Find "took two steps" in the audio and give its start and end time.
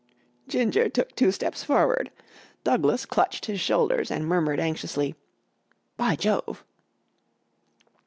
0.89-1.63